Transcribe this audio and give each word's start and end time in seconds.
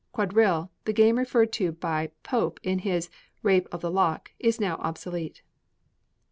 Quadrille, 0.13 0.71
the 0.85 0.93
game 0.93 1.19
referred 1.19 1.51
to 1.53 1.71
by 1.71 2.09
Pope 2.23 2.59
in 2.63 2.79
his 2.79 3.11
"Rape 3.43 3.67
of 3.71 3.81
the 3.81 3.91
Lock," 3.91 4.31
is 4.39 4.59
now 4.59 4.77
obsolete. 4.77 5.43